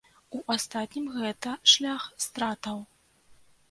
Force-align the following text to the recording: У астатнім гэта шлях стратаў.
У 0.37 0.39
астатнім 0.53 1.05
гэта 1.19 1.55
шлях 1.75 2.11
стратаў. 2.29 2.77